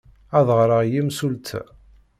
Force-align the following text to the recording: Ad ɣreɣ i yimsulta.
Ad 0.37 0.47
ɣreɣ 0.57 0.81
i 0.83 0.87
yimsulta. 0.93 1.61